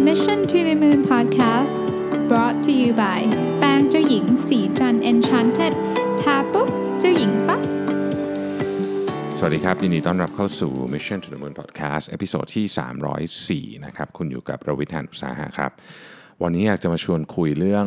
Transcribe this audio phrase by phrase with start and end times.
[0.00, 1.86] Mission to the Moon Podcast
[2.28, 3.20] brought to you by
[3.58, 5.74] แป้งเจ้าหญิงศรีจันทร์ Enchanted
[6.20, 6.68] ทาปุ๊บ
[7.00, 7.60] เจ้าหญิงปั๊บ
[9.38, 15.70] สวัสดีครับ ยินดีต้อนรับเข้าสู่ Mission to the Moon Podcast episode ที่ 304 นะครับ คุณอยู่กับผมรวิศ หาญอุตสาหะครับ
[16.42, 17.86] วันนี้อยากจะมาชวนคุยเรื่อง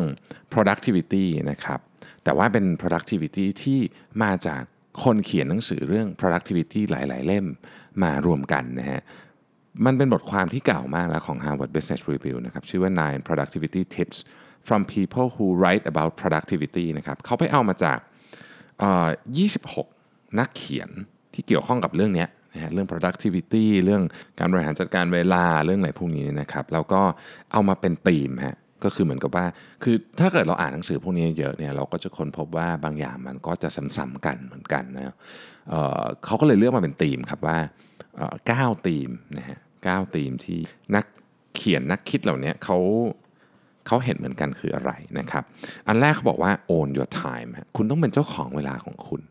[0.53, 1.79] productivity นะครับ
[2.23, 3.79] แต่ว่าเป็น productivity ที่
[4.23, 4.61] มาจาก
[5.03, 7.45] คนเขียนหนังสือเรื่อง productivity หลาย ๆ เล่ม
[8.03, 9.01] มารวมกันนะฮะ
[9.85, 14.17] มันเป็นบทความที่เก่ามากแล้วของ Harvard Business Review นะครับชื่อว่า Nine Productivity Tips
[14.67, 17.97] from People Who Write About Productivity นะครับเขาไปเอามาจาก
[19.77, 20.89] 26 นักเขียน
[21.33, 24.03] ที่เกี่ยวข้องกับเรื่องนี้นะฮะเรื่อง productivity เรื่อง
[24.39, 27.01] การบริหารจัดการเวลาเรื่องอะไรพวกนี้นะครับแล้วก็
[27.51, 29.45] เอามาเป็นธีมฮะก็คือเหมือนกับว่า
[29.83, 35.15] คือถ้าเกิดเราอ่านหนังสือพวกนี้เยอะเนี่ยเราก็จะค้นพบว่าบางอย่างมันก็จะซ้ำๆกันเหมือนกันนะ
[35.69, 37.57] เเขาก็เลยเลือกมาเป็นธีมครับว่า
[38.17, 40.59] เอ่อเก้าธีมนะฮะ เก้าธีมที่
[40.95, 41.05] นัก
[41.55, 42.77] เขียนนักคิดเหล่านี้เขา
[43.87, 45.43] เขาเห็นเหมือนกันคืออะไรนะครับ
[45.87, 49.21] อันแรกเขาบอกว่า own your time คุณต้องเป็นเจ้าของเวลาของคุณ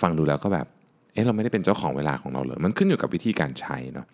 [0.00, 0.66] ฟังดูแล้วก็แบบ
[1.12, 4.06] เอ๊ะเราไม่ได้เป็นเจ้าของเวลาของเราเลย มันขึ้นอยู่กับวิธีการใช้เนาะ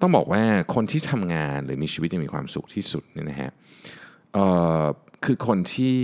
[0.00, 0.42] ต้องบอกว่า
[0.74, 3.50] คนที่ทำงานหรือมีชีวิตที่มีความสุขที่สุดเนี่ยนะฮะ
[4.34, 4.46] เอ่
[4.80, 4.84] อ
[5.24, 5.98] คือคนที่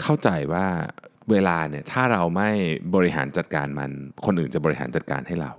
[0.00, 0.66] เข้าใจว่า
[1.30, 2.50] เวลาเนี่ยถ้าเราไม่
[2.94, 3.90] บริหารจัดการมัน
[4.26, 5.52] คนอื่นจะบริหารจัดการให้เรา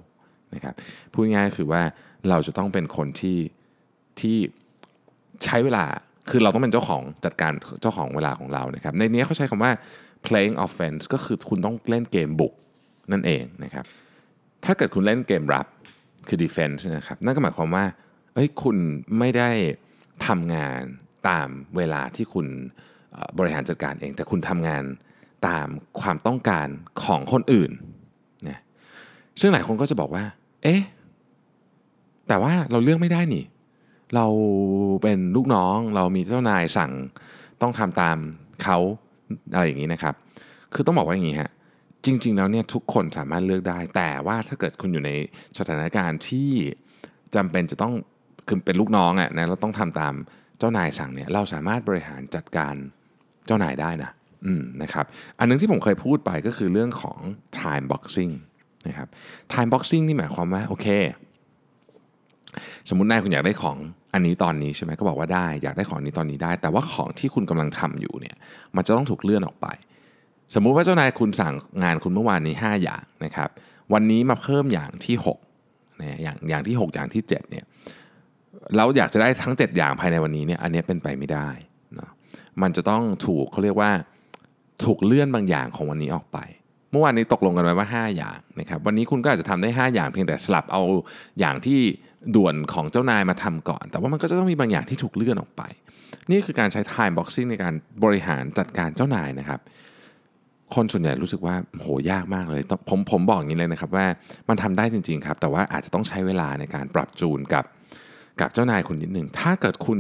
[0.56, 0.76] นะครับ
[1.12, 1.82] พูดง่ายๆก็คือว่า
[2.30, 3.38] เราจะต้องเป็นคนที่
[4.20, 4.38] ที่
[5.46, 5.86] ใช้เวลา
[6.30, 9.72] คือเราต้องเป็นเจ้าของจัดการเจ้าของเวลาของเรานะครับในนี้เขาใช้คำว่า
[10.26, 12.54] playing offense ก็คือคุณต้องเล่นเกมบุก
[13.12, 13.86] นั่นเองนะครับ
[14.66, 15.68] ถ้าเกิดคุณเล่นเกมรับ
[16.28, 17.86] คือ defense นะครับนั่นก็หมายความว่า
[18.34, 18.78] เอ้ยคุณ
[19.20, 19.50] ไม่ได้
[20.28, 20.82] ทำงาน
[21.30, 22.48] ตามเวลาที่คุณ
[23.38, 24.84] บริหารจัดการเอง แต่คุณทำงาน
[25.48, 25.68] ตาม
[26.02, 26.68] ความต้องการ
[27.04, 27.72] ของคนอื่น
[28.48, 28.60] นะ
[29.40, 30.24] ซึ่งหลายคนก็จะบอกว่า
[30.64, 30.82] เอ๊ะ
[32.28, 33.44] แต่ว่าเราเลือกไม่ได้นี่
[34.16, 34.28] เรา
[35.04, 36.92] เป็นลูกน้องเรามีเจ้านายสั่ง
[37.62, 38.18] ต้องทำตาม
[38.64, 38.78] เขา
[39.54, 40.16] อะไรอย่างนี้นะครับ
[40.74, 41.52] คือต้องบอกว่าอย่างนี้ฮะ
[42.06, 45.12] จริง ๆ แล้วเนี่ยทุกคนสามารถเลือกได้ แต่ว่าถ้าเกิดคุณอยู่ใน
[45.58, 46.50] สถานการณ์ที่
[47.36, 47.94] จำเป็นจะต้อง
[48.48, 50.14] คือเป็นลูกน้องอะ่ะนะเราต้องทำตาม
[50.60, 52.76] เจ้านายสั่งเนี่ยเราสามารถบริหารจัดการ
[53.46, 54.12] เจ้านายได้นะ
[54.46, 55.06] อืมนะครับ
[55.40, 57.20] อันหนึงที่ผมเคยพูดไปก็คือเรื่องของ
[57.60, 58.34] time boxing
[58.88, 59.08] นะครับ
[59.54, 60.88] time boxing นี่หมายความว่าโอเค
[62.90, 63.78] สมมตินายคุณอยากได้ของ
[64.14, 68.36] อันนี้ตอนนี้ใช่ไหมก็บอกว่าได้อยากได้ของนี้ตอนนี้ได้ แต่ว่าของที่คุณกำลังทำอยู่เนี่ย
[68.76, 69.68] มันจะต้องถูกเลื่อนออกไป
[70.54, 71.54] สมมุติว่าเจ้านายคุณสั่ง
[71.84, 73.50] งานคุณเมื่อวานนี้ 5 อย่างนะครับ
[73.94, 75.16] วันนี้มาเพิ่มอย่างที่
[75.60, 77.66] 6นะอย่างอย่างที่ 6 อย่างที่ 7เนี่ย
[78.78, 81.50] เราอยากจะได้ทั้ง 7 อย่างภายในวันนี้เนี่ยอันนี้เป็นไปไม่ได้
[81.96, 82.12] เนาะ
[82.62, 83.92] มันจะต้องถูกเขาเรียกว่า
[84.84, 86.38] ถูกเลื่อนบางอย่างของวันนี้ออกไป
[86.94, 90.82] เมื่อวานนี้ตกลงกันไว้ว่า 5 อย่างนะครับวันนี้คุณก็อาจจะทำได้ 5 อย่างเพียงแต่สลับเอา
[91.40, 91.80] อย่างที่
[92.36, 95.62] ด่วนของเจ้านายมาทำก่อน แต่ว่ามันก็จะต้องมีบางอย่างที่ถูกเลื่อนออกไป
[96.32, 99.60] นี่คือการใช้ time boxing ในการบริหารจัดการเจ้านายนะครับ
[100.76, 104.06] คนส่วนใหญ่รู้สึกว่าโหยากมากเลยผมผมบอกอย่างนี้เลยนะครับว่า
[104.50, 107.66] มันทำได้จริงๆครับ แต่ว่าอาจจะต้องใช้เวลาในการปรับจูนกับ
[108.42, 110.00] กับเจ้านายคุณนิดหนึ่งถ้าเกิดคุณ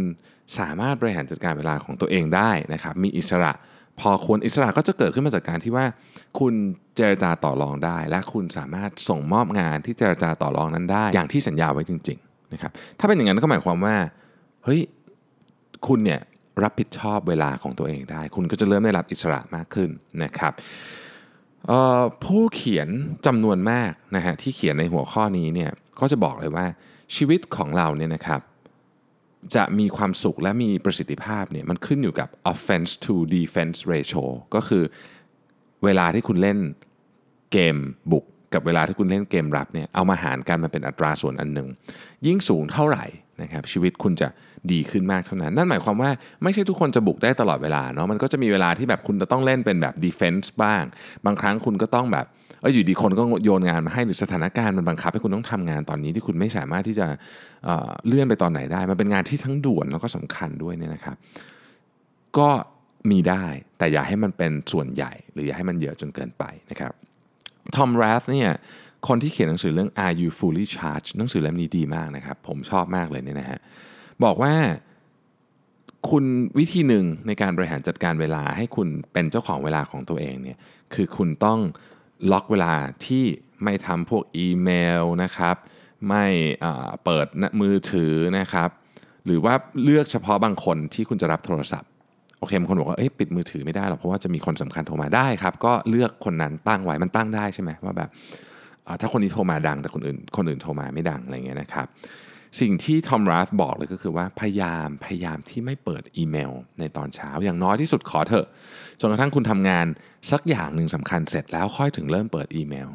[0.59, 3.51] สามารถบริหารจัดการเวลาของตัวเองได้นะครับ มีอิสระ
[3.99, 5.85] พอควรอิสระก็จะเกิดขึ้นมาจากการที่ว่า
[6.39, 6.53] คุณ
[6.95, 13.95] เจรจาต่อรองได้ และคุณสามารถส่งมอบงานที่เจรจาต่อรองนั้นได้ อย่างที่สัญญาไว้จริงๆนะครับถ้าเป็นอย่างนั้นก็หมายความว่า
[14.63, 14.81] เฮ้ย
[15.87, 16.21] คุณเนี่ย
[16.63, 19.89] รับผิดชอบเวลาของตัวเองได้ คุณก็จะเริ่มได้รับอิสระมากขึ้น
[20.23, 20.53] นะครับ
[22.23, 22.89] ผู้เขียน
[23.25, 26.65] จำนวนมากนะฮะที่เขียนในหัวข้อนี้เนี่ยก็จะบอกเลยว่า
[27.15, 28.39] ชีวิตของเราเนี่ยนะครับ
[29.55, 34.23] จะมีความสุขและมีประสิทธิภาพเนี่ยมันขึ้นอยู่กับ offense to defense ratio
[34.55, 34.83] ก็คือ
[35.83, 36.57] เวลาที่คุณเล่น
[37.51, 37.77] เกม
[38.11, 41.67] บุกกับเวลาที่คุณเล่นเกมรับเนี่ยเอามาหารกันมันเป็นอัตราส่วนอันหนึ่ง
[42.25, 43.05] ยิ่งสูงเท่าไหร่
[43.41, 44.27] นะครับชีวิตคุณจะ
[44.71, 46.11] ดีขึ้นมากเท่านั้น นั่นหมายความว่า
[46.43, 50.83] ไม่ใช่ทุกคนจะบุกได้ตลอดเวลาเนาะมันก็จะมีเวลาที่แบบคุณจะต้องเล่นเป็นแบบ defense บ้าง
[51.25, 52.25] บางครั้งคุณก็ต้องแบบ
[52.63, 57.07] เอออยู่ดีคนก็โยนงานมาให้หรือสถานการณ์มันบังคับให้คุณต้องทำงานตอนนี้ที่คุณไม่สามารถที่จะ
[57.63, 61.15] เเลื่อนไปตอนไหนได้ มันเป็นงานที่ทั้งด่วนแล้วก็สำคัญด้วยเนี่ยนะครับ
[62.37, 62.49] ก็
[63.11, 63.45] มีได้
[63.77, 66.93] แต่อย่าให้มันเป็นส่วนใหญ่ หรืออย่าให้มันเยอะจนเกินไปนะครับ
[67.75, 68.51] ทอม r ร t ธเนี่ย
[69.07, 73.59] คนที่เขียนหนังสือเรื่อง Are You Fully Charged หนังสือเล่มนี้ดีมากนะครับ ผมชอบมากเลยเนี่ยนะฮะ
[74.23, 74.53] บอกว่า
[76.09, 76.25] คุณ
[76.59, 80.57] วิธีหนึ่งในการบริหารจัดการเวลาให้คุณเป็นเจ้าของเวลาของตัวเองเนี่ย
[80.93, 81.59] คือคุณต้อง
[82.31, 82.73] ล็อกเวลา
[83.05, 83.25] ที่
[83.63, 84.69] ไม่ทำพวกอีเม
[85.01, 85.55] ลนะครับ
[86.09, 86.25] ไม่
[87.05, 87.27] เปิด
[87.61, 88.69] มือถือนะครับ
[89.25, 89.53] หรือว่า
[89.83, 91.89] เลือกเฉพาะบางคนที่คุณจะรับโทรศัพท์
[92.39, 98.09] โอเคบางคนบอกว่าเอ้ยปิดมือถือไม่ได้หรอกเพราะว่าจะมีคนสำคัญโทรมาได้ครับ ก็เลือกคนนั้นตั้งไว้มันตั้งได้ใช่ไหมว่าแบบ
[99.01, 101.87] ถ้าคนนี้โทรมาดังแต่คนอื่นคนอื่นโทรมาไม่ดังอะไรเงี้ยนะครับ
[102.61, 108.47] สิ่งที่ทอมรัสบอกเลยก็คือว่าพยายามพยายามที่ไม่เปิดอีเมล ในตอนเช้าอย่างน้อยที่สุดขอเถอะ
[108.99, 109.85] จนกระทั่งคุณทำงาน
[110.31, 112.89] สักอย่างหนึ่งสำคัญเสร็จแล้วค่อยถึงเริ่มเปิดอีเมล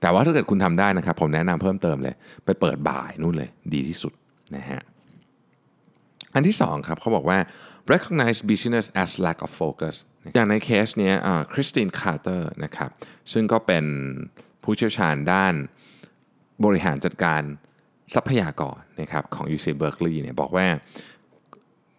[0.00, 2.14] แต่ว่าถ้าเกิดคุณทำได้นะครับ ผมแนะนำเพิ่มเติมเลย
[2.44, 4.12] ไปเปิดบ่ายนู่นเลยดีที่สุด
[4.56, 4.82] นะฮะ
[6.34, 7.38] อันที่สองครับเขาบอกว่า
[7.92, 9.94] recognize business as lack of focus
[10.34, 11.14] อย่างในเคสเนี้ย
[11.52, 12.90] คริสตินคาร์เตอร์นะครับ
[13.32, 13.84] ซึ่งก็เป็น
[14.62, 15.54] ผู้เชี่ยวชาญด้าน
[16.64, 17.42] บริหารจัดการ
[18.14, 20.66] ทรัพยากรนะครับของ UC Berkeley เนี่ยบอกว่า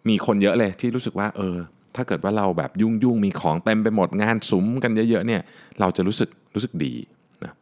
[0.08, 1.56] มีคนเยอะเลยที่รู้สึกว่าเออ
[1.96, 5.40] ถ้าเกิดว่าเราแบบยุ่งยุ่งมีของเต็มไปหมดงานสุมกันเยอะๆเนี่ย
[5.80, 6.94] เราจะรู้สึกรู้สึกดี
[7.44, 7.52] นะ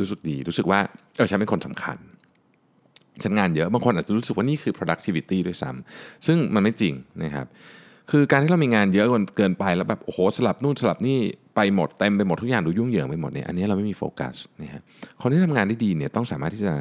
[0.00, 0.80] รู้สึกดีรู้สึกว่า
[1.16, 1.98] เออฉันเป็นคนสำคัญ
[3.22, 6.94] ฉันงานเยอะบางคนอาจจะรู้สึกว่านี่คือ productivity ด้วยซ้ำซึ่งมันไม่จริง
[7.24, 7.46] นะครับ
[8.10, 9.06] คือการที่เรามีงานเยอะ
[9.36, 11.18] เกินไปแล้วแบบโอ้โหสลับนู่นสลับนี่
[11.56, 14.82] ไปหมดเต็มไปหมดทุกอย่างดูยุ่งเหยิงไปหมดเนี่ยอันนี้เราไม่มีโฟกัสนะฮะ
[15.20, 16.72] คนที่ทำงานได้ดีเนี่ยต้องสามารถที่จะ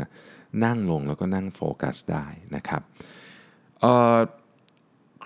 [0.65, 2.25] นั่งลงแล้วก็นั่งโฟกัสได้
[2.55, 2.81] นะครับ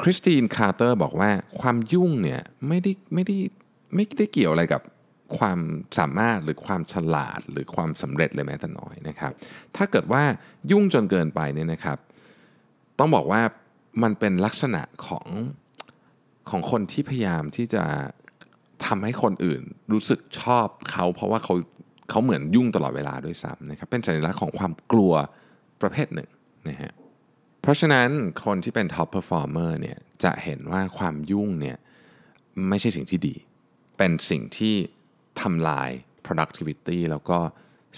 [0.02, 1.30] คริสตินคาร์เตอร์บอกว่า
[1.60, 3.38] ความยุ่งเนี่ยไม่ได้ไม่ได้
[3.96, 4.82] ไม่ได้เกี่ยวอะไรกับ
[5.38, 5.60] ความ
[6.00, 9.32] สามารถหรือความฉลาดหรือความสำเร็จเลยแม้แต่น้อยนะครับ
[9.76, 10.24] ถ้าเกิดว่า
[10.72, 11.98] ยุ่งจนเกินไปเนี่ยนะครับ
[13.00, 13.42] ต้องบอกว่า
[14.04, 15.28] มันเป็นลักษณะของ
[16.50, 17.84] ของคนที่พยายามที่จะ
[18.86, 19.62] ทำให้คนอื่น
[19.92, 21.56] รู้สึกชอบเขา เพราะว่าเขา
[22.10, 25.14] เขาเหมือนยุ่งตลอดเวลาด้วยซ้ำนะครับเป็นสัญลักษณ์ของความกลัว
[25.82, 26.30] ประเภทหนึ่ง
[26.70, 26.94] นะฮะ
[27.62, 28.10] เพราะฉะนั้น
[28.44, 31.78] คนที่เป็น top performer เนี่ยจะเห็นว่าความยุ่งเนี่ย
[32.70, 33.36] ไม่ใช่สิ่งที่ดี
[33.98, 34.76] เป็นสิ่งที่
[35.42, 35.90] ทำลาย
[36.26, 37.40] productivity แล้วก็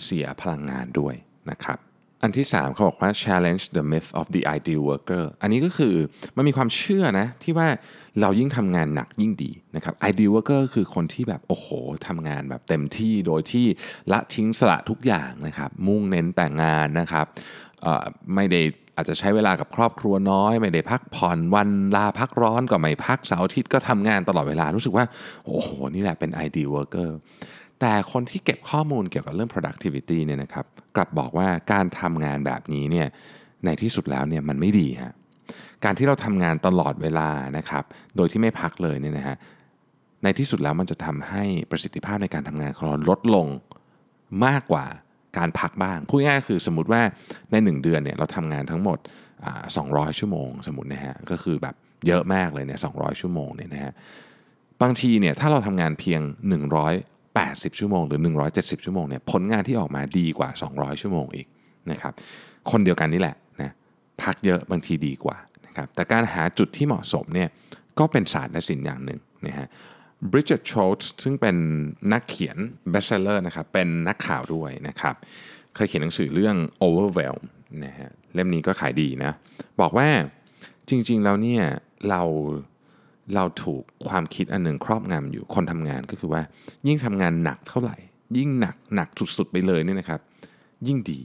[0.03, 1.15] เสียพลังงานด้วย
[1.51, 1.79] นะครับ
[2.23, 5.95] อันที่ 3เขาบอกว่า challenge the myth of the ideal worker อันนี้ก็คือ
[6.35, 7.67] มันมีความเชื่อนะที่ว่า
[8.21, 11.67] เรายิ่งทำงานหนักยิ่งดีนะครับ ideal worker คือคนที่แบบ โอ้โห
[12.07, 13.65] ทำงานแบบเต็มที่โดยที่
[14.11, 17.25] ละทิ้งสละทุกอย่างนะครับ มุ่งเน้นแต่งงานนะครับ
[18.35, 18.61] ไม่ได้
[18.95, 25.05] อาจจะใช้เวลากับครอบครัวน้อย ไม่ได้พักผ่อนวันลาพักร้อนก็ไม่พักเสาร์อาทิตย์ก็ทำงานตลอดเวลารู้สึกว่า
[25.45, 27.09] โอ้โห นี่แหละเป็น ideal worker
[27.85, 30.65] แต่คนที่เก็บข้อมูลเกี่ยวกับเรื่อง productivity เนี่ยนะครับ
[30.95, 33.07] กลับบอกว่าการทำงานแบบนี้เนี่ย
[33.65, 35.13] ในที่สุดแล้วเนี่ยมันไม่ดีฮะ
[35.83, 37.83] การที่เราทำงานตลอดเวลานะครับ
[38.15, 39.35] โดยที่ไม่พักเลยเนี่ยนะฮะ
[40.23, 43.47] ในที่สุดแล้วมันจะทำให้ประสิทธิภาพในการทำงานของเราลดลง
[44.45, 44.85] มากกว่า
[45.37, 47.01] การพักบ้างพูดง่ายๆคือสมมติว่า
[47.51, 48.97] ใน 1 เดือนเนี่ยเราทำงานทั้งหมด
[49.59, 51.75] 200 ชั่วโมง สมมตินะฮะก็คือแบบ
[52.07, 53.93] เยอะมากเลยเนี่ย200 ชั่วโมงเนี่ยนะฮะ
[54.81, 56.21] บางทีเนี่ยถ้าเราทำงานเพียง
[57.41, 58.19] 80 ชั่วโมง หรือ
[58.53, 61.47] 170 ชั่วโมงเนี่ยผลงานที่ออกมาดีกว่า 200 ชั่วโมงอีก
[61.91, 62.13] นะครับ
[62.71, 63.71] คนเดียวกันนี่แหละนะ
[64.21, 65.37] พักเยอะบางทีดีกว่า
[65.67, 67.49] นะครับแต่การหาจุดที่เหมาะสมเนี่ย
[67.99, 69.67] ก็เป็นศาสตร์และศิลป์อย่างหนึ่งนะฮะ
[70.31, 71.55] บริดเจตโชลส์ซึ่งเป็น
[72.13, 72.57] นักเขียน
[72.91, 75.15] เบสเซอร์นะครับเป็นนักข่าวด้วยนะครับ
[75.75, 77.41] เคยเขียนหนังสือเรื่อง Overwhelm
[77.85, 79.31] นะฮะเล่มนี้ก็ขายดีนะ
[79.81, 80.07] บอกว่า
[80.89, 81.63] จริงๆแล้วเนี่ย
[82.09, 82.21] เรา
[83.35, 86.41] เราถูกความคิดอันหนึ่งครอบงำอยู่คนทำงานก็คือว่า
[86.87, 87.97] ยิ่งทำงานหนักเท่าไหร่
[88.37, 90.19] ยิ่งหนักหนักสุดๆไปเลยเนี่ยนะครับ
[90.87, 91.19] ยิ่งดี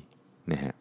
[0.52, 0.74] นะฮะ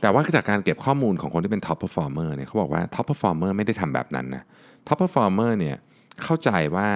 [0.00, 4.44] แต่ว่าจากการเก็บข้อมูลของคนที่เป็น top performer เนี่ยเขาบอกว่า top performer ไม่ได้ทำแบบนั้นนะ
[4.86, 5.76] top performer เนี่ย
[6.22, 6.88] เข้าใจว่า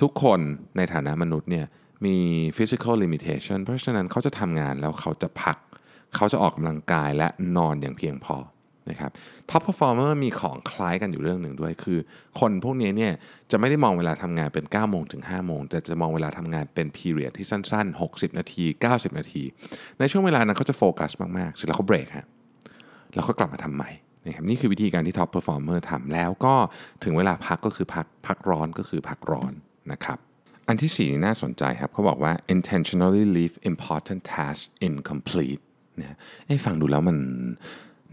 [0.00, 0.40] ทุกคน
[0.76, 1.66] ในฐานะมนุษย์เนี่ย
[2.06, 2.16] มี
[2.56, 5.56] physical limitation เพราะฉะนั้นเขาจะทำงานแล้วเขาจะพัก
[6.16, 8.36] เขาจะออกกำลังกายและนอนอย่างเพียงพอ
[8.90, 9.10] นะครับ
[9.50, 11.98] top performer มีของคล้ายกันอยู่เรื่องหนึ่งด้วย คือ
[12.40, 13.12] คนพวกนี้เนี่ย
[13.50, 19.42] จะไม่ได้มองเวลาทำงานเป็น 9 โมงถึง 5 โมง แต่จะมองเวลาทำงานเป็น period ที่สั้น ๆ 60 นาที 90 นาที
[19.98, 22.26] ในช่วงเวลานั้นเขาจะโฟกัสมาก ๆ เสร็จแล้วเขาเบรกฮะ
[23.14, 23.90] แล้วก็กลับมาทำใหม่
[24.26, 26.54] นะครับนี่คือวิธีการที่ top performer ทำแล้วก็
[27.04, 29.52] ถึงเวลาพักก็คือพักพักร้อนก็คือพักร้อน
[29.92, 30.18] นะครับ
[30.68, 35.62] อันที่สี่น่าสนใจครับเขาบอกว่า intentionally leave important tasks incomplete
[36.00, 36.16] นะ
[36.46, 37.16] ไอ้ฟังดูแล้วมัน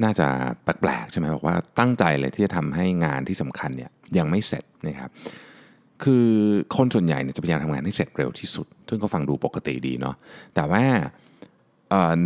[0.03, 0.27] น่าจะ
[0.63, 5.11] แปลกๆใช่ไหมบอกว่าตั้งใจเลยที่จะทำให้งานที่สำคัญเนี่ยยังไม่เสร็จนะครับ
[6.03, 6.27] คือ
[6.75, 10.15] คนส่วนใหญ่เนี่ยจะพยายามทำงานให้เสร็จเร็วที่สุด ซึ่งก็ฟังดูปกติดีเนาะ
[10.55, 10.83] แต่ว่า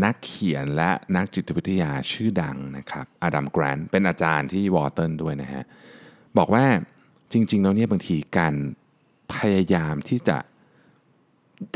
[0.03, 5.63] นักเขียนและนักจิตวิทยาชื่อดังนะครับอดัมแกรนเป็นอาจารย์ที่วอเตอร์ด้วยนะฮะ
[6.37, 6.65] บอกว่า
[7.31, 8.53] จริงๆแล้วเนี่ยบางทีการ
[9.35, 10.37] พยายามที่จะ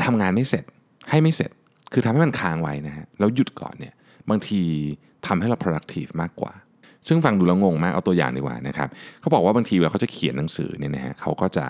[0.03, 0.63] ทำงานไม่เสร็จ
[1.09, 1.51] ให้ไม่เสร็จ
[1.93, 3.93] คือทำให้มันค้างไว้นะฮะแล้วหยุดก่อนเนี่ย
[4.29, 4.61] บางที
[5.27, 6.53] ทำให้เรา productive มากกว่า
[7.07, 11.65] ซึ่งฟังดูแล้วงงมากเอาตัวอย่างดีกว่านะครับเขาบอกว่าบางทีเวลาเขาจะเขียนหนังสือเนี่ยนะฮะเขาก็จะ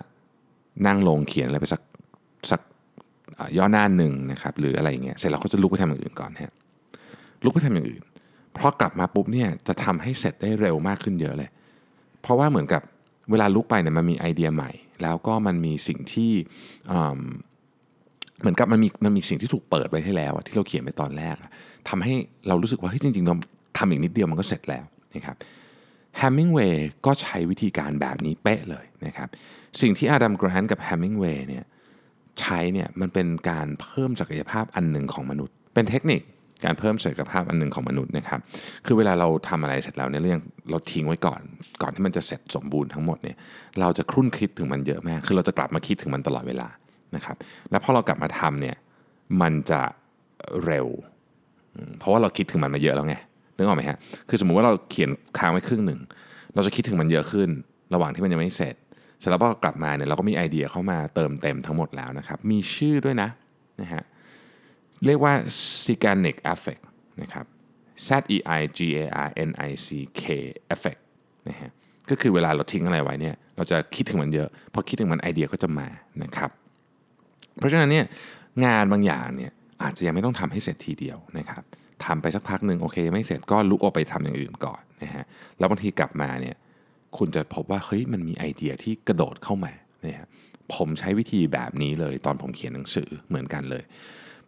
[0.88, 1.82] นั่งลงเขียนอะไรไปสัก
[2.52, 2.62] สัก
[3.58, 6.52] ย่อหน้าหนึ่งนะครับหรืออะไรเงี้ยเสร็จแล้วเขาจะลุกไปทำอย่างอื่นก่อนฮะ
[7.44, 8.04] ลุกไปทำอย่างอื่น
[8.54, 11.50] เพราะกลับมาปุ๊บเนี่ยจะทำให้เสร็จได้เร็วมากขึ้นเยอะเลย
[12.22, 12.82] เพราะว่าเหมือนกับ
[13.32, 16.32] เวลาลุกไปเนี่ยมันมีไอเดียใหม่ แล้วก็มันมีสิ่งที่
[18.42, 21.36] เหมือนกับมันมีมันมีสิ่งที่ถูกเปิดไว้ให้แล้วที่เราเขียนไปตอนแรก
[21.90, 22.14] ทำให้
[22.48, 23.36] เรารู้สึกว่าเฮ้ยจริงๆเรา
[23.78, 25.36] ทำอีกนิดเดียวมันก็เสร็จแล้วนะครับ
[26.18, 29.28] แฮมมิงเวย์ก็ใช้วิธีการแบบนี้เป๊ะเลยนะครับ
[29.82, 31.64] สิ่งที่อาดัมแกรนต์กับแฮมมิงเวย์เนี่ย
[32.40, 36.22] ใช้เนี่ยมันเป็นการเพิ่มศักยภาพอันหนึ่งของมนุษย์ เป็นเทคนิค
[36.66, 38.40] การเพิ่มศักยภาพอันหนึ่งของมนุษย์นะครับ
[38.86, 41.42] คือเวลาเราทำอะไรเสร็จแล้วเนี่ยเรื่องเราทิ้งไว้ก่อน
[41.82, 43.38] ก่อนที่มันจะเสร็จสมบูรณ์ทั้งหมดเนี่ย
[43.80, 46.68] เราจะครุ่นคิดถึงมันเยอะมาก คือเราจะกลับมาคิดถึงมันตลอดเวลา
[47.16, 47.36] นะครับ
[47.72, 48.76] แล้วพอเรากลับมาทำเนี่ย
[49.42, 49.82] มันจะ
[50.66, 50.88] เร็ว
[52.00, 53.16] เพราะว่าเราคิดถึงมันมาเยอะแล้วไง
[53.56, 53.98] นึกออกไหมฮะ
[54.30, 56.00] คือสมมุติว่าเราเขียนค้างไว้ครึ่งหนึ่ง
[56.56, 57.50] เราจะคิดถึงมันเยอะขึ้น
[57.94, 58.76] ระหว่างที่มันยังไม่เสร็จ
[59.20, 63.30] เสร็จแล้วพอกลับมาเนี่ยเราก็มีไอเดียเข้ามาเติมเต็มทั้งหมดแล้วนะครับ มีชื่อด้วยนะ
[63.82, 64.04] นะฮะ
[65.06, 65.34] เรียกว่า
[65.84, 66.84] Zeigarnik Effect
[67.22, 67.46] นะครับ
[68.08, 69.88] Z E I G A R N I C
[70.22, 70.24] K
[70.74, 71.02] Effect
[71.50, 71.72] นะฮะ
[72.10, 75.88] ก็คือเวลาเราทิ้งอะไรไว้เนี่ยเราจะคิดถึงมันเยอะ พอคิดถึงมันไอเดียก็จะมา
[76.24, 76.50] นะครับ
[77.60, 78.06] เพราะฉะนั้นเนี่ย
[78.66, 79.52] งานบางอย่างเนี่ย
[79.84, 81.64] อาจจะยังไม่ต้องทำให้เสร็จทีเดียวนะครับ
[82.06, 85.26] ทำไปสักพักหนึ่งโอเคไม่เสร็จก็ลุกออกไปทำอย่างอื่นก่อนนะฮะ
[85.60, 86.56] แล้วบางทีกลับมาเนี่ย
[87.18, 89.74] คุณจะพบว่าเฮ้ยมันมีไอเดียที่กระโดดเข้ามา
[90.04, 90.18] เนี่ย
[90.76, 93.84] ผมใช้วิธีแบบนี้เลยตอนผมเขียนหนังสือเหมือนกันเลย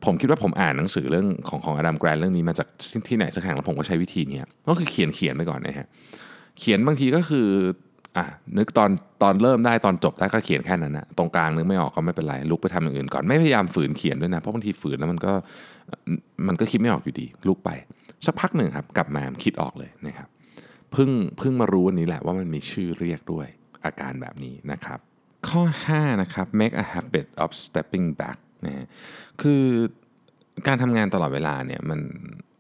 [0.06, 2.68] ผมคิดว่าผมอ่านหนังสือเรื่องของของอดัมแกรนเรื่องนี้มาจาก
[3.08, 5.88] ที่ไหนสักแห่งแล้วผมก็ใช้วิธีนี้ก็คือเขียนเขียนไปก่อนนะฮะ
[6.60, 7.48] เขียนบางทีก็คือ
[8.18, 8.26] อะ
[8.58, 8.90] นึกตอน
[9.24, 15.34] ตอนเริ่มได้ตอนจบได้ก็เขียนแค่นั้นนะตรงกลางนึกไม่ออกก็ไม่เป็นไรลุกไปทำอย่างอื่นก่อนไม่พยายามฝืนเขียนด้วยนะเพราะบางทีฝืนแล้วมันก็
[16.48, 17.70] มันก็คิดไม่ออกอยู่ดี ลุกไป
[18.26, 20.28] สักพักหนึ่งครับกลับมาคิดออกเลยนะครับ
[20.92, 23.48] เพิ่งเพิ่งมารู้วันนี้แหละว่ามันมีชื่อเรียกด้วย
[23.86, 25.00] อาการแบบนี้นะครับ
[25.50, 25.62] ข้อ
[25.94, 28.86] 5 นะครับ make a habit of stepping back นะ
[29.42, 29.64] คือ
[30.68, 32.00] การทำงานตลอดเวลาเนี่ยมัน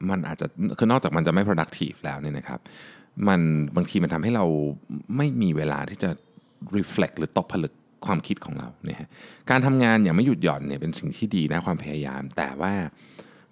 [0.10, 2.60] มันอาจจะคือนอกจากมันจะไม่ productive แล้วเนี่ยนะครับ
[3.28, 3.42] มัน
[3.76, 4.46] บางทีมันทำให้เรา
[5.18, 6.10] ไม่มีเวลาที่จะ
[6.78, 7.74] reflect หรือตกผลึก
[8.06, 9.08] ความคิดของเราเนี่ย
[9.50, 12.74] การทำงานอย่างไม่หยุดหย่อนเนี่ยเป็นสิ่งที่ดีนะความพยายาม แต่ว่า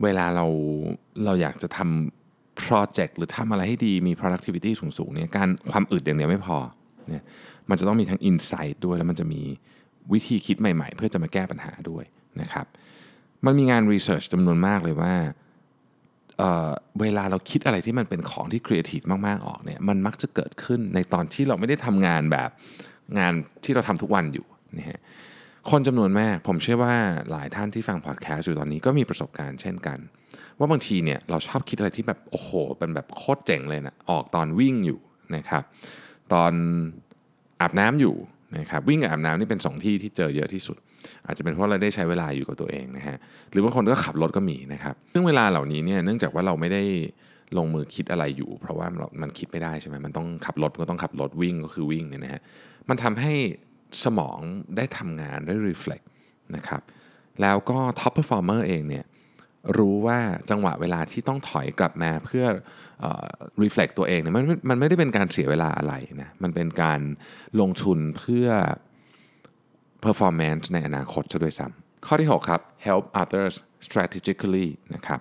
[0.04, 0.46] เวลาเรา
[1.26, 6.58] เราอยากจะทำ project หรือทำอะไรให้ดีมี productivity สูงๆเนี่ยการความอึดอย่างเดียวไม่พอ
[7.10, 7.24] เนี่ย
[7.70, 9.42] มันจะต้องมีทั้ง insight ด้วยแล้วมันจะมี
[10.14, 12.04] วิธีคิดใหม่ๆ เพื่อจะมาแก้ปัญหาด้วย
[12.42, 12.66] นะครับ
[13.46, 15.14] มันมีงาน research จำนวนมากเลยว่า
[16.40, 22.50] เวลาเราคิดอะไรที่มันเป็นของที่ครีเอทีฟมากๆออกเนี่ยมันมักจะเกิดขึ้นในตอนที่เราไม่ได้ทำงานแบบ
[23.20, 24.46] งานที่เราทำทุกวันอยู่
[24.78, 25.00] นะฮะ
[25.72, 26.96] คนจำนวนมาก ผมเชื่อว่า
[27.32, 30.00] หลายท่านที่ฟังพอดแคสต์อยู่ตอนนี้ก็มีประสบการณ์เช่นกัน
[30.58, 35.00] ว่าบางทีเนี่ยเราชอบคิดอะไรที่แบบโอ้โหเป็นแบบโคตรเจ๋งเลยนะออกตอนวิ่งอยู่
[35.36, 35.64] นะครับ
[36.34, 36.52] ตอน
[37.62, 38.16] อาบน้ำอยู่
[38.58, 40.78] นะครับวิ่งกับอาบน้ำนี่เป็นสองที่ที่เจอเยอะที่สุด
[41.26, 43.18] อาจจะเป็นเพราะเราได้ใช้เวลาอยู่กับตัวเองนะฮะ
[43.52, 46.84] หรือบางคนก็ขับรถก็มีนะครับซึ่งเวลาเหล่านี้เนี่ยเนื่องจากว่าเราไม่ได้
[47.58, 48.88] ลงมือคิดอะไรอยู่ เพราะว่า
[49.22, 52.42] มันคิดไม่ได้ใช่ไหมมันต้องขับรถก็ต้องขับรถวิ่งก็คือวิ่งเนี่ยนะฮะ
[52.90, 53.34] มันทำให้
[54.04, 54.40] สมอง
[54.78, 56.06] ได้ทำงานได้ reflect
[56.56, 56.82] นะครับ
[57.42, 59.06] แล้วก็ top performer เองเนี่ย
[59.78, 62.46] รู้ว่าจังหวะเวลาที่ต้องถอยกลับมาเพื่อ
[63.64, 67.00] reflect ตัวเองเนี่ยมันมันไม่ได้เป็นการเสียเวลาอะไรนะมันเป็นการ
[67.62, 68.48] ลงทุนเพื่อ
[70.06, 73.56] performance ในอนาคตจะด้วยซ้ำข้อที่ 6 ครับ help others
[73.88, 75.20] strategically นะครับ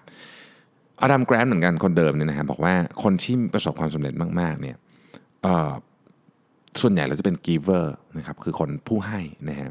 [1.03, 4.77] อดัมแกรนเหมือนกันคนเดิมเนี่ยนะฮะบอกว่าคนที่ประสบความสำเร็จมากๆเนี่ย
[6.83, 7.87] ส่วนใหญ่เราจะเป็น giver
[8.19, 9.71] นะครับคือคนผู้ให้นะฮะ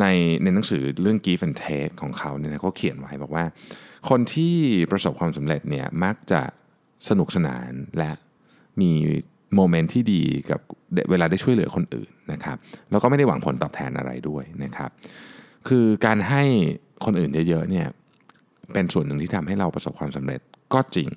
[0.00, 0.04] ใน
[0.42, 3.44] ในหนังสือเรื่อง give and take ของเขาเนี่ยนะเขาเขียนไว้บอกว่า
[4.08, 4.54] คนที่
[4.90, 6.42] ประสบความสำเร็จเนี่ยมักจะ
[7.08, 8.12] สนุกสนานและ
[8.80, 8.92] มี
[9.54, 10.60] moment ที่ดีกับ
[11.10, 12.56] เวลาได้ช่วยเหลือคนอื่นนะครับ
[12.90, 14.90] แล้วก็ไม่ได้หวังผลตอบแทนอะไรด้วยนะครับ
[15.68, 16.42] คือการให้
[17.04, 17.86] คนอื่นเยอะๆเนี่ย
[18.72, 20.40] เป็นส่วนหนึ่งที่ทำให้เราประสบความสำเร็จ
[20.74, 21.08] ก็จริง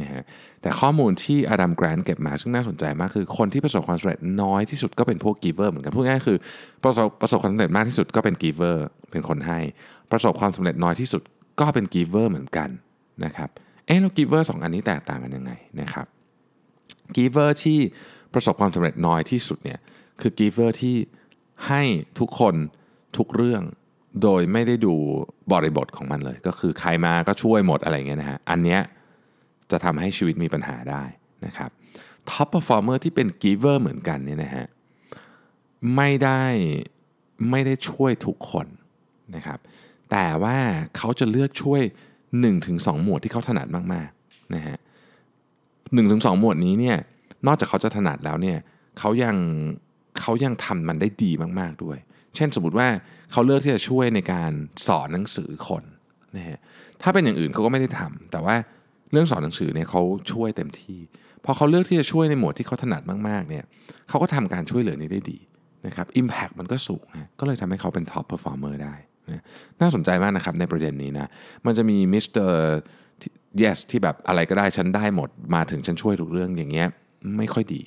[0.00, 0.22] นะฮะ
[0.62, 6.38] แต่ข้อมูลที่อดัมแกรนต์เก็บมาซึ่งน่าสนใจมากคือคนที่ประสบความสำเร็จน้อยที่สุดก็เป็นพวก giver เหมือนกันพูดง่ายคือ
[6.84, 9.58] ประสบประสบความสำเร็จมากที่สุดก็เป็น giver เป็นคนให้
[10.10, 11.22] ประสบความสำเร็จน้อยที่สุด
[11.60, 12.68] ก็เป็น giver เหมือนกัน
[13.24, 13.48] นะครับ
[13.86, 16.06] เอ๊ะแล้ว giver สองอันนี้แตกต่างกันยังไงนะครับ
[17.14, 17.78] giver ที่
[18.34, 19.78] ประสบความสำเร็จน้อยที่สุดเนี่ย
[20.20, 20.96] คือ giver ที่
[21.66, 21.82] ให้
[22.18, 22.54] ทุกคน
[23.16, 23.62] ทุกเรื่อง
[24.22, 24.94] โดยไม่ได้ดู
[25.52, 28.80] บริบทของมันเลย ก็คือใครมาก็ช่วยหมดอะไรเงี้ยนะฮะอันเนี้ย
[29.72, 31.04] จะทำให้ชีวิตมีปัญหาได้
[31.46, 31.70] นะครับ
[32.30, 34.66] top performer ที่เป็น giver เหมือนกันเนี่ยนะฮะ
[35.96, 36.42] ไม่ได้
[37.50, 38.66] ไม่ได้ช่วยทุกคน
[39.34, 39.58] นะครับ
[40.10, 40.56] แต่ว่า
[40.96, 41.80] เขาจะเลือกช่วย
[42.42, 44.76] 1-2 หมวดที่เขาถนัดมากๆนะฮะ
[45.94, 46.98] หนึ่งถึงสองหมวดนี้เนี่ย
[47.46, 48.58] นอกจากเขาจะถนัดแล้วเนี่ย
[48.98, 49.36] เขายัง
[50.20, 51.98] เขายังทำมันได้ดีมากๆด้วย
[52.36, 52.88] เช่นสมมติว่า
[53.32, 54.50] เขาเลือกที่จะช่วยในการ
[54.86, 55.82] สอนหนังสือคน
[56.36, 56.58] นะฮะ
[57.02, 58.56] ถ้าเป็นอย่างอื่นเขาก็ไม่ได้ทำแต่ว่า
[59.12, 60.02] เรื่องสอนหนังสือเนี่ยเขา
[60.32, 60.98] ช่วยเต็มที่
[61.44, 63.64] พอเขาเลือกที่จะช่วยในหมวดที่เขาถนัดมากๆเนี่ย
[64.08, 65.38] เขาก็ทำการช่วยเหลือนี้ได้ดี
[65.86, 68.94] นะครับ impact มันก็สูงนะก็เลยทำให้เขาเป็น top performer ได้
[69.30, 69.42] นะ
[69.80, 71.28] น่าสนใจมากนะครับในประเด็นนี้นะ
[71.66, 76.88] มันจะมี Mister Yes ที่แบบอะไรก็ได้ฉันได้หมดมาถึงฉันช่วยทุกเรื่องอย่างเงี้ย
[77.38, 77.82] ไม่ค่อยดี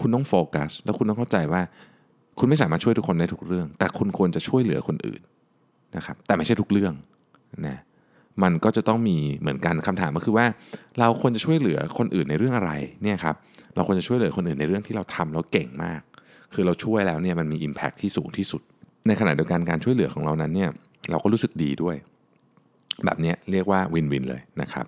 [0.00, 1.62] คุณต้องโฟกัส แล้วคุณต้องเข้าใจว่า
[2.38, 5.20] คุณไม่สามารถช่วยทุกคนได้ทุกเรื่อง แต่คุณควรจะช่วยเหลือคนอื่น
[5.96, 6.94] นะครับแต่ไม่ใช่ทุกเรื่อง
[7.66, 7.78] นะ
[8.42, 10.46] มันก็จะต้องมีเหมือนกันคำถามก็คือว่า
[10.98, 13.36] เราควรจะช่วยเหลือคนอื่นในเรื่องอะไรเนี่ยครับ
[13.74, 16.00] เราควรจะช่วยเหลือคนอื่นในเรื่องที่เราทำแล้วเก่งมาก
[16.54, 18.62] คือเราช่วยแล้วเนี่ยมันมี Impact ที่สูงที่สุด
[19.06, 20.70] ในขณะเดียวกันการช่วยเหลือของเรานั้นเนี่ย
[21.10, 21.96] เราก็รู้สึกดีด้วย
[23.04, 24.86] แบบนี้เรียกว่าวินวินเลยนะครับ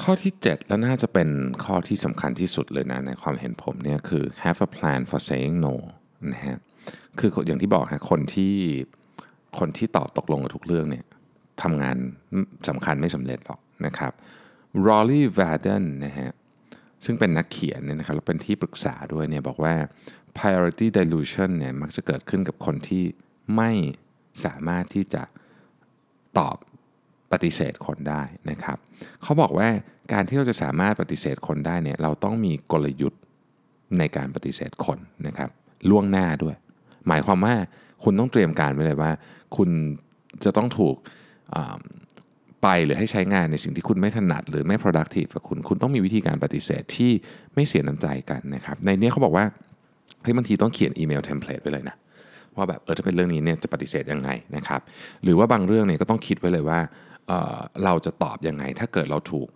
[0.00, 1.28] ข้อที่ 7 แล้วน่าจะเป็น
[1.64, 5.74] ข้อที่สำคัญที่สุดเลยนะในความเห็นผมเนี่ยคือ have a plan for saying no
[6.32, 6.58] นะฮะ
[7.18, 8.54] คืออย่างที่บอกฮะคนที่
[9.58, 11.04] คนที่ตอบตกลงกับทุกเรื่องเนี่ย
[11.62, 11.96] ทำงาน
[12.68, 14.12] สำคัญไม่สำเร็จหรอกนะครับ
[14.86, 16.30] รอลลี่วดเดนนะฮะ
[17.04, 19.74] ซึ่งเป็นนักเขียนเนี่ยนะครับแล้วเป็นที่ปรึกษาด้วยเนี่ยบอกว่า
[20.36, 23.04] priority delusion เนี่ยมักจะเกิดขึ้นกับคนที่
[23.56, 23.70] ไม่
[24.44, 25.22] สามารถที่จะ
[26.38, 26.56] ตอบ
[27.32, 28.78] ปฏิเสธคนได้นะครับ
[29.22, 29.68] เขาบอกว่า
[30.12, 33.20] การที่เราจะสามารถปฏิเสธคนได้เนี่ยเราต้องมีกลยุทธ์
[33.98, 35.50] ในการปฏิเสธคนนะครับ
[35.90, 36.56] ล่วงหน้าด้วย
[37.08, 37.54] หมายความว่า
[38.04, 39.12] คุณต้องเตรียมการไว้เลยว่า
[39.56, 39.70] คุณ
[40.44, 40.96] จะต้องถูก
[42.62, 47.10] ไปหรือให้ใช้งานในสิ่งที่คุณไม่ถนัด หรือไม่ productive กับคุณ คุณต้องมีวิธีการปฏิเสธที่
[47.54, 49.44] ไม่เสียน้ำใจกันนะครับ ในนี้เขาบอกว่า
[50.22, 51.96] เฮ้ยบางทีต้องเขียนอีเมล template ไว้เลยนะ
[52.56, 54.80] ว่าแบบเออถ้าเป็นเรื่องนี้เนี่ยจะปฏิเสธยังไงนะครับ
[55.24, 56.80] หรือว่าบางเรื่องเนี่ยก็ต้องคิดไว้เลยว่า
[57.28, 59.48] เราจะตอบยังไง ถ้าเกิดเราถูก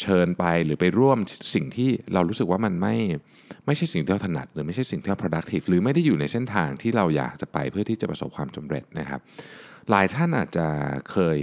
[0.00, 1.18] เชิญไปหรือไปร่วม
[1.54, 2.96] สิ่งที่เรารู้สึกว่ามันไม่
[3.66, 9.20] ไม่ใช่สิ่งที่เราถนัด หรือไม่ใช่สิ่งที่เรา productive หรือไม่ได้อยู่ในเส้นทางที่เราอยากจะไปเพื่อที่จะประสบความสำเร็จนะครับ
[9.90, 10.66] หลายท่านอาจจะ
[11.10, 11.38] เคย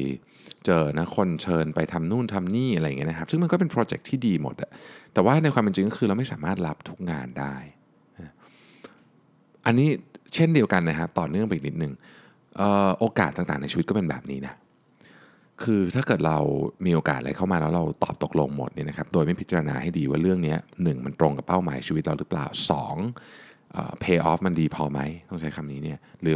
[0.65, 4.71] เจอนะคนเชิญไปทำนู่นทำนี่อะไรอย่างเงี้ยนะครับ ซึ่งมันก็เป็นโปรเจกต์ที่ดีหมดอะ
[5.13, 7.55] แต่ว่าในความเป็นจริงก็คือเราไม่สามารถรับทุกงานได้
[9.65, 9.89] อันนี้
[10.35, 11.93] เช่นเดียวกันนะครับต่อเนื่องไปอีกนิดนึง
[12.99, 14.55] โอกาสต่างๆในชีวิตก็เป็นแบบนี้นะ
[15.63, 16.37] คือถ้าเกิดเรา
[16.85, 22.45] มีโอกาสอะไรเข้ามาแล้วเราตอบตกลงหมดเนี่ยนะครับ โดยไม่พิจารณาให้ดีว่าเรื่องนี้หนึ่งมันตรงกับเป้าหมายชีวิตเราหรือเปล่า
[23.23, 24.99] 2 pay off มันดีพอไหม
[25.29, 26.35] ต้องใช้คำนี้เนี่ยหรือ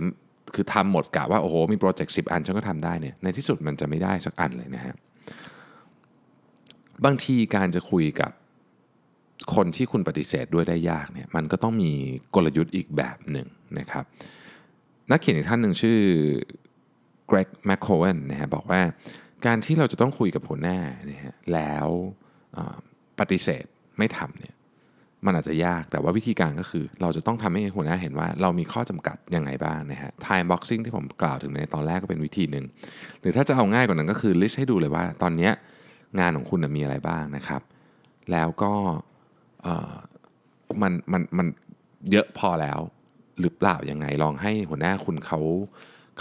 [0.56, 4.96] คือทำหมดกะว่าโอ้โหมีโปรเจกต์สิอันฉันก็ทำได้เนี่ยในที่สุดมันจะไม่ได้สักอันเลยนะฮะ
[7.06, 8.32] บางทีการจะคุยกับ
[9.56, 11.92] คนที่คุณปฏิเสธด้วยได้ยากเนี่ยมันก็ต้องมี
[12.36, 13.48] กลยุทธ์อีกแบบหนึ่ง
[13.80, 14.04] นะครับ
[15.12, 15.98] นักเขียนอีกท่านหนึ่งชื่อ
[17.28, 18.82] เกรกแมคโคเวนนะฮะบอกว่า
[19.46, 20.80] การที่เราจะต้องคุยกับหัวหน้า
[21.12, 21.88] นะฮะแล้ว
[23.20, 23.66] ปฏิเสธ
[23.98, 24.56] ไม่ทำเนี่ย
[25.26, 32.66] มันอาจจะยากแต่ว่าวิธีการก็คือ เราจะต้องทำให้หัวหน้าเห็นว่าเรามีข้อจำกัดยังไงบ้างนะฮะ time boxing ที่ผมกล่าวถึงในตอนแรกก็เป็นวิธีหนึ่ง
[33.22, 35.50] หรือถ้าจะเอาง่ายกว่านั้นก็คือลิสต์ให้ดูเลยว่า ตอนนี้
[36.20, 37.62] งานของคุณมีอะไรบ้างนะครับ
[38.32, 38.72] แล้วก็
[40.82, 41.48] มันมันมัน
[42.12, 42.80] เยอะพอแล้ว
[43.40, 45.40] หรือเปล่ายังไงลองให้หัวหน้าคุณเขา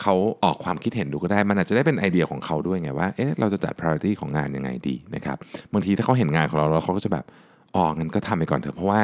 [0.01, 5.37] เขาออกความคิดเห็นดูก็ได้ มันอาจจะได้เป็นไอเดียของเขาด้วยไงว่าเอ๊ะเราจะจัด priority ของงานยังไงดีนะครับ
[5.73, 7.25] บางทีถ้าเขาเห็นงานของเราแล้วเขาก็จะแบบ
[7.76, 9.00] ออกงั้นก็ทำไปก่อนเถอะเพราะว่า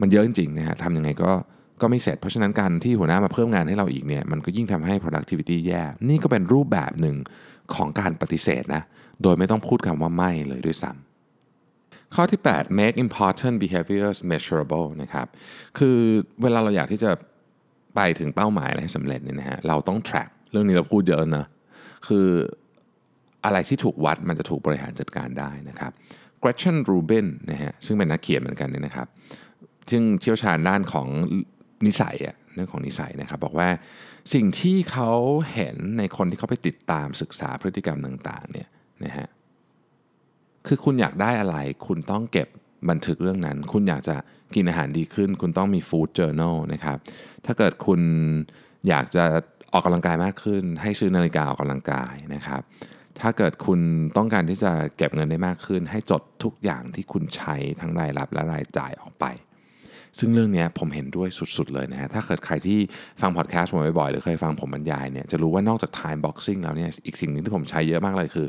[0.00, 1.32] มันเยอะจริงๆนะฮะทำยังไงก็
[1.80, 7.16] ก็ไม่เสร็จ เพราะฉะนั้นการที่หัวหน้ามาเพิ่มงานให้เราอีกเนี่ยมันก็ยิ่งทำให้ productivity แย่ นี่ก็เป็นรูปแบบหนึ่ง
[7.74, 8.82] ของการปฏิเสธนะ
[9.22, 15.26] โดยไม่ต้องพูดคำว่าไม่เลยด้วยซ้ำข้อที่ 8 make important behaviors measurable นะครับ
[15.78, 15.98] คือ
[16.42, 17.10] เวลาเราอยากที่จะ
[17.96, 21.46] ไปถึงเป้าหมายอะไรให้สำเร็จเนี่ยนะฮะ เราต้อง track เรื่องนี้เราพูดเยอะนะ
[22.06, 22.26] คือ
[23.44, 25.92] อะไรที่ถูกวัดมันจะถูกบริหารจัดการได้นะครับ
[26.44, 29.06] กรเชนรูเบนนะฮะซึ่งเป็นนักเขียนเหมือนกันเนี่ยนะครับ
[29.90, 31.08] ซึ่งเชี่ยวชาญด้านของ
[31.86, 33.68] นิสัยอะเรื่องของนิสัยนะครับ บอกว่า
[34.34, 35.12] สิ่งที่เขา
[35.52, 38.68] เห็นในคนที่เขาไปติดตามศึกษาพฤติกรรมต่างๆเนี่ย
[39.04, 39.28] นะฮะ
[40.66, 42.48] คือคุณอยากได้อะไร คุณต้องเก็บ
[42.90, 44.16] บันทึกเรื่องนั้น คุณอยากจะ
[44.54, 46.98] กินอาหารดีขึ้น คุณต้องมีฟู้ดเจอร์นลนะครับ
[47.46, 48.00] ถ้าเกิดคุณ
[48.88, 49.24] อยากจะ
[49.72, 52.62] ออกกำลังกายมากขึ้น ให้ซื้อนาฬิกาออกกำลังกายนะครับ
[53.20, 53.80] ถ้าเกิดคุณ
[54.16, 59.26] ต้องการที่จะเก็บเงินได้มากขึ้น ให้จดทุกอย่างที่คุณใช้ทั้งรายรับและรายจ่ายออกไป
[60.18, 62.78] ซึ่งเรื่องนี้ผมเห็นด้วยสุดๆเลยนะฮะถ้าเกิดใครที่
[63.20, 68.46] ฟังพอดแคสต์ผมบ่อยๆหรือเคยฟังผมบรรยายเนี่ยจะรู้ว่านอกจาก time boxing แล้วเนี่ยอีกสิ่งหนึ่งที่ผมใช้เยอะมากเลยคือ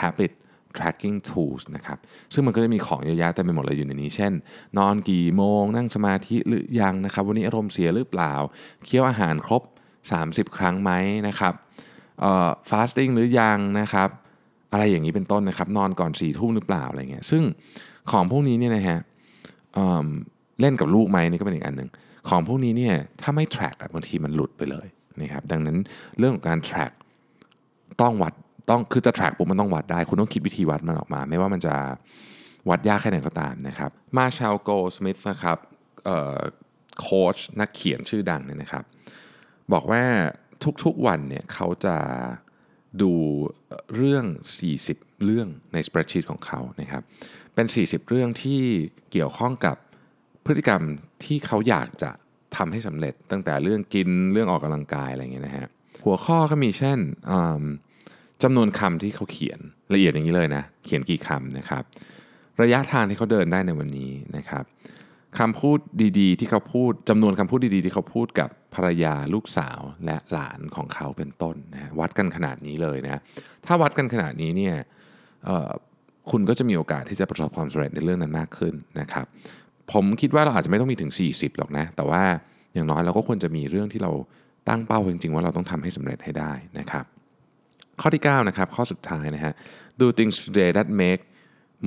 [0.00, 0.32] habit
[0.78, 1.98] tracking tools นะครับ
[2.32, 4.32] ซึ่งมันก็จะมีของเยอะแยะเต็มไปหมดเลยอยู่ในนี้ เช่น
[4.78, 8.34] นอนกี่โมง นั่งสมาธิหรือยังนะครับ วันนี้อารมณ์เสียหรือเปล่า
[8.84, 9.62] เคี้ยวอาหารครบ
[10.10, 10.90] 30 ครั้งไหม
[11.28, 11.54] นะครับ
[12.70, 14.08] ฟาสติ้งหรือยังนะครับ
[14.72, 17.42] อะไรอย่างนี้เป็นต้นนะครับนอนก่อนสี่ทุ่มหรือเปล่าอะไรเงี้ยซึ่ง
[18.10, 18.98] ของพวกนี้เนี่ยนะฮะ
[19.74, 21.88] เเล่นกับลูกไหมนี่ก็เป็นอีกอันหนึ่ง
[22.28, 24.86] ของพวกนี้เนี่ยถ้าไม่ track บางทีมันหลุดไปเลย
[25.20, 25.76] นะครับดังนั้น
[26.18, 26.92] เรื่องของการ track
[28.00, 28.32] ต้องวัด
[28.70, 31.74] ต้องคือจะ track ปุ๊บมันต้องวัดได้ คุณต้องคิดวิธีวัดมันออกมา ไม่ว่ามันจะ
[32.68, 35.58] วัดยากแค่ไหนก็ตามนะครับมาชาลโกสมิธนะครับ
[37.00, 38.84] โค้ชนักเขียนชื่อดังเนี่ยนะครับ
[39.72, 40.02] บอกว่า
[40.84, 41.96] ทุกๆวันเนี่ยเขาจะ
[43.02, 43.12] ดู
[43.94, 44.24] เรื่อง
[44.72, 47.02] 40 เรื่องในสเปรดชีตของเขานะครับ
[47.54, 48.60] เป็น 40 เรื่องที่
[49.12, 49.76] เกี่ยวข้องกับ
[50.44, 50.82] พฤติกรรม
[51.24, 52.10] ที่เขาอยากจะ
[52.56, 55.68] ทำให้สำเร็จ ตั้งแต่เรื่องกินเรื่องออกกำลังกายอะไรเงี้ยนะฮะ
[56.04, 56.98] หัวข้อก็มีเช่น
[58.42, 59.60] จำนวนคำที่เขาเขียน
[59.94, 61.82] ละเอียดอย่างนี้เลยนะ เขียนกี่คำนะครับ
[62.62, 64.64] ระยะทางที่เขาเดินได้ในวันนี้นะครับ
[65.38, 65.78] คำพูด
[66.18, 73.20] ดีๆ ที่เขาพูดจำนวนคำพูดดีๆ ที่เขาพูดกับภรรยาลูกสาวและหลานของเขาเป็นต้นนะวัดกันขนาดนี้เลยนะ
[73.66, 74.74] ถ้าวัดกันขนาดนี้เนี่ย
[76.30, 79.26] คุณก็จะมีโอกาสที่จะประสบความสำเร็จในเรื่องนั้นมากขึ้นนะครับ
[79.92, 82.22] ผมคิดว่าเราอาจจะไม่ต้องมีถึง 40 หรอกนะ แต่ว่า
[82.74, 84.12] อย่างน้อยเราก็ควรจะมีเรื่องที่เรา
[84.68, 87.04] ตั้งเป้าจริงๆ ว่าเราต้องทำให้สำเร็จให้ได้นะครับ
[88.00, 89.52] ข้อที่ 9 นะครับ ข้อสุดท้ายนะฮะ
[90.00, 91.22] do things today that make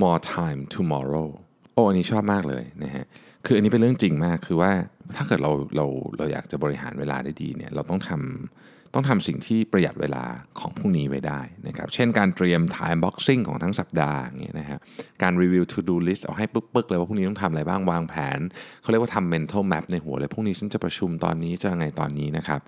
[0.02, 1.28] more time tomorrow
[1.72, 3.04] โอ้อันนี้ชอบมากเลยนะฮะ
[3.46, 4.72] คืออันนี้เป็นเรื่องจริงมากคือว่า
[5.16, 5.86] ถ้าเกิดเราเรา
[6.18, 10.24] เราอยากจะบริหารเวลาได้ดีเนี่ยเราต้องทำต้องทำสิ่งที่ประหยัดเวลา
[10.60, 14.78] ของพรุ่งนี้ไว้ได้นะครับ เช่นการเตรียม time boxing ของทั้งสัปดาห์อย่างเงี้ยนะฮะ
[15.22, 18.38] การรีวิว to do list เอาให้ปึ๊กๆเลยว่าพรุ่งนี้ต้องทำอะไรบ้างวางแผน
[18.80, 22.60] เขาเรียกว่าทำ mental map ในหัวเลยพรุ่งนี้ฉันจะประชุมตอนนี้จะไงตอนนี้นะครับ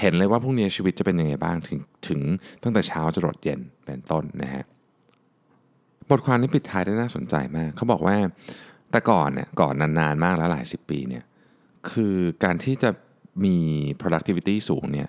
[0.00, 2.20] เห็นเลยว่าพรุ่งนี้ชีวิตจะเป็นยังไงบ้างถึงถึง
[2.62, 4.64] ตั้งแต่เช้าจรดเย็นเป็นต้นนะฮะ
[6.10, 8.16] บทความนี้ปิดท้ายได้น่าสนใจมาก เขาบอกว่า
[8.92, 11.24] แต่ก่อนเนี่ยก่อนนานๆมากแล้วหลายสิบปีเนี่ย
[11.90, 12.90] คือการที่จะ
[13.44, 13.56] มี
[14.00, 15.08] productivity สูงเนี่ย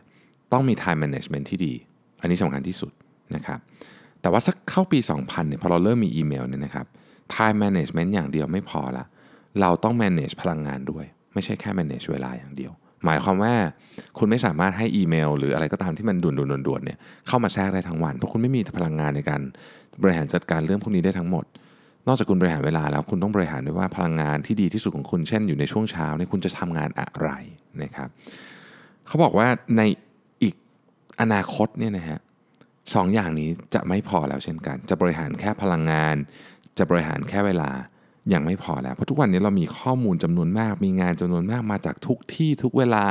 [0.51, 1.73] ต้องมี time management ที่ดี
[2.21, 2.91] อันนี้สำคัญที่สุด
[3.35, 3.59] นะครับ
[4.21, 6.85] แต่ว่าสักเข้าปี 2000เนี่ยพอเราเริ่มมีอีเมลเนี่ยนะครับ
[7.35, 9.05] time management อย่างเดียวไม่พอละ
[9.61, 12.71] เราต้อง manage พลังงานด้วย ไม่ใช่แค่ manage เวลาอย่างเดียว
[13.05, 13.53] หมายความว่า
[14.17, 19.41] คุณไม่สามารถให้อีเมล หรืออะไรก็ตามที่มันด่วนๆๆเนี่ยเข้ามาแทรกได้ทั้งวัน เพราะคุณไม่มีพลังงานในการ
[20.01, 21.45] บริหารจัดการเรื่องพวกนี้ได้ทั้งหมด
[22.07, 27.29] นอกจากคุณบริหารเวลาแล้วคุณต้องบริหารด้วยว่าพลังงานที่ดีที่สุดของคุณเช่นอยู่ในช่วงเช้าเนี่ยคุณจะทำงานอะไร
[27.83, 28.09] นะครับ
[29.07, 29.81] เขาบอกว่าใน
[30.43, 30.55] อีก
[31.21, 32.19] อนาคตเนี่ยนะฮะ
[32.93, 36.15] สองอย่างนี้จะไม่พอแล้วเช่นกัน จะบริหารแค่พลังงาน
[36.77, 37.71] จะบริหารแค่เวลา
[38.33, 43.05] ยังไม่พอแล้วเพราะทุกวันนี้เรามีข้อมูลจำนวนมาก มีงานจำนวนมากมาจากทุกที่ทุกเวลา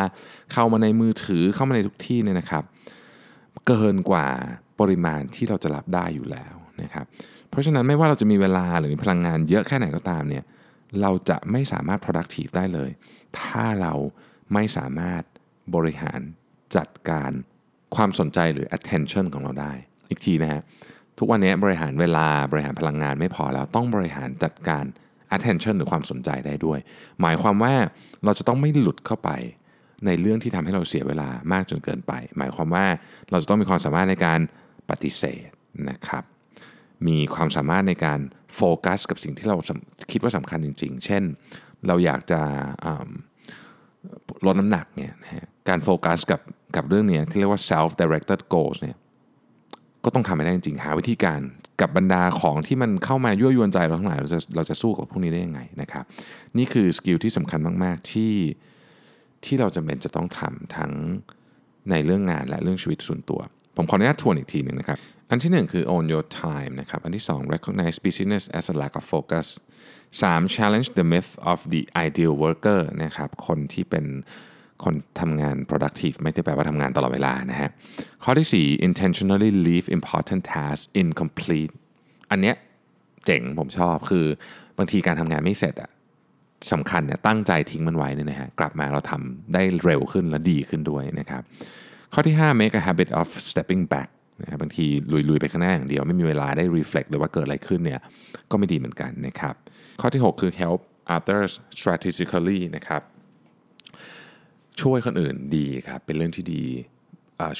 [0.53, 2.65] เข้ามาในมือถือเข้ามาในทุกที่เนี่ยนะครับ
[3.67, 4.27] เกินกว่า
[4.81, 7.07] ปริมาณที่เราจะรับได้อยู่แล้ว นะครับ
[7.51, 10.45] เพราะฉะนั้นไม่ว่าเราจะมีเวลาหรือมีพลังงานเยอะแค่ไหนก็ตามเนี่ย
[11.01, 12.91] เราจะไม่สามารถ productive ได้เลย
[13.39, 13.95] ถ้าเรา
[14.53, 15.23] ไม่สามารถ
[15.75, 16.21] บริหาร
[16.77, 17.31] จัดการ
[17.97, 19.73] ความสนใจหรือ attention ของเราได้
[20.11, 20.63] อีกทีนะฮะ
[21.19, 24.85] ทุกวันนี้บริหารเวลาบริหารพลังงานไม่พอแล้วต้องบริหารจัดการ
[25.37, 26.79] attention หรือความสนใจได้ด้วย
[27.21, 27.75] หมายความว่า
[28.25, 29.31] เราจะต้องไม่หลุดเข้าไป
[30.07, 32.87] ในเรื่องที่ทำให้เราเสียเวลามากจนเกินไป หมายความว่า
[33.31, 34.41] เราจะต้องมีความสามารถในการ
[34.91, 35.49] ปฏิเสธ
[35.91, 36.25] นะครับ
[37.09, 38.21] มีความสามารถในการ
[38.57, 39.57] โฟกัสกับสิ่งที่เรา
[40.13, 41.23] คิดว่าสำคัญจริง ๆ เช่น
[41.87, 42.41] เราอยากจะ
[44.47, 45.13] ลดน้ำหนักเนี่ย
[45.69, 46.41] การโฟกัสกับ
[46.77, 48.97] กับเรื่องนี้ที่เรียกว่า self directed goals เนี่ย
[50.05, 51.41] ก็ต้องทำให้ได้จริงๆหาวิธีการ
[51.81, 56.05] กับบรรดาของที่มันเข้ามายั่วยวนใจเราทั้งหลายเราจะเราจะสู้กับพวกนี้ได้ยังไงนะครับ
[56.59, 58.35] นี่คือ skill ที่สำคัญมาก ๆ ที่
[59.45, 60.93] ที่เราจำเป็นจะต้องทำทั้ง
[61.91, 63.41] ในเรื่องงานและเรื่องชีวิตส่วนตัว
[63.77, 64.99] ผมขออนุญาตทวนอีกทีหนึ่งนะครับ
[65.35, 69.05] อันที่ 1 คือ own your time นะครับ อันที่ 2 recognize busyness as a lack of
[69.13, 69.47] focus
[70.21, 74.05] 3 challenge the myth of the ideal worker นะครับ คนที่เป็น
[74.85, 77.71] คนทำงาน productive ไม่ได้แปลว่าทำงานตลอดเวลานะฮะ
[78.25, 81.73] ข้อที่ 4 intentionally leave important tasks incomplete
[82.31, 82.57] อันเนี้ย
[83.27, 84.27] เจ๋งผมชอบคือ
[84.79, 85.91] บางทีการทำงานไม่เสร็จอะ
[86.73, 91.43] สำคัญเนี่ยตั้งใจทิ้งมันไว้เนี่ยนะฮะกลับมาเราทำได้เร็วขึ้นและดีขึ้นด้วยนะครับ
[92.13, 94.11] ข้อที่ 5 make a habit of stepping back
[94.43, 98.01] นะบางทีลุยๆไปข้างหน้าอย่างเดียวไม่มีเวลาได้ reflect เลยว่าเกิดอะไรขึ้นเนี่ย
[98.51, 99.55] ก็ไม่ดีเหมือนกันนะครับ
[100.01, 100.81] ข้อที่ 6 คือ help
[101.17, 103.03] others strategically นะครับ
[104.81, 106.65] ช่วยคนอื่นดีครับเป็นเรื่องที่ดี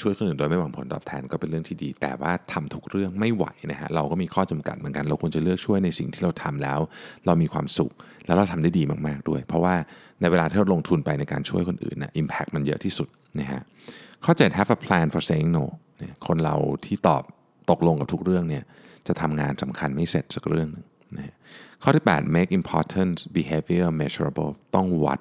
[0.01, 6.79] ช่วยคนอื่นโดยไม่หวังผลตอบแทนก็เป็นเรื่องที่ดี แต่ว่าทำทุกเรื่องไม่ไหวนะฮะเราก็มีข้อจำกัดเหมือนกันเราควรจะเลือกช่วยในสิ่งที่เราทำแล้ว
[7.25, 7.91] เรามีความสุข
[8.25, 9.75] แล้วเราทำได้ดีมากๆด้วย เพราะว่า
[10.21, 13.07] ในเวลาที่เราลงทุนไปในการช่วยคนอื่นนะ impact มันเยอะที่สุด
[13.39, 13.61] นะฮะ
[14.25, 15.65] ข้อ 7 have a plan for saying no
[16.27, 17.23] คนเราที่ตอบ
[17.71, 18.63] ตกลงกับทุกเรื่องเนี่ย
[19.07, 21.33] จะทำงานสำคัญไม่เสร็จสักเรื่องนึงนะ
[21.83, 25.19] ข้อที่ 8 make important behavior measurable ต้องวัด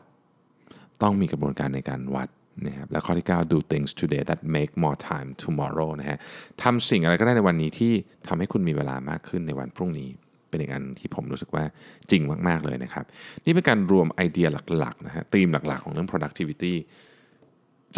[1.03, 2.29] ต้องมีกระบวนการในการวัด
[2.67, 6.19] นะครับและข้อที่ 9 do things today that make more time tomorrow นะฮะ
[6.63, 7.93] ทำสิ่งอะไรก็ได้ในวันนี้ที่
[8.27, 10.09] ทำให้คุณมีเวลามากขึ้นในวันพรุ่งนี้
[10.49, 11.65] เป็นอีกอันที่ผมรู้สึกว่า
[12.11, 13.05] จริงมาก ๆ เลยนะครับ
[13.45, 14.47] นี่เป็นการรวมไอเดีย
[14.79, 16.75] หลัก ๆ นะฮะธีมหลัก ๆ ของเรื่อง productivity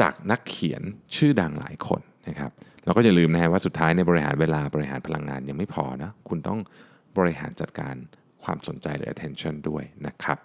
[0.01, 0.83] จากนักเขียน
[1.17, 2.51] ชื่อดังหลายคนนะครับ
[2.85, 6.59] เราก็อย่าลืมนะฮะว่าสุดท้ายในบริหารเวลาบริหารพลังงานยังไม่พอนะคุณต้อง
[7.19, 7.95] บริหารจัดการ
[8.45, 10.39] ความสนใจหรือ attention ด้วยนะครับ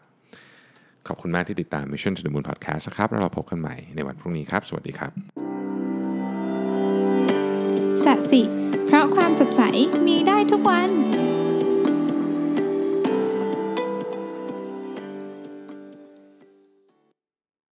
[1.08, 5.12] ขอบคุณมากที่ติดตาม Mission to the Moon Podcast นะครับแล้วเราพบกันใหม่ในวันพรุ่งนี้ครับ สวัสดีครับ
[8.04, 8.42] สะสิ
[8.86, 9.62] เพราะความสดใส
[10.08, 10.90] มีได้ทุกวัน